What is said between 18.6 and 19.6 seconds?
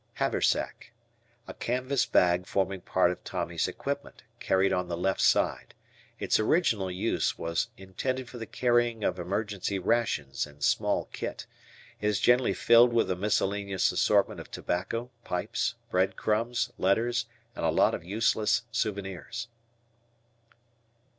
souvenirs.